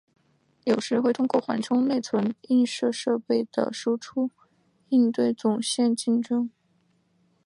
[0.63, 4.31] 有时会通过缓冲内存映射设备的输出
[4.89, 6.49] 应对总线竞争。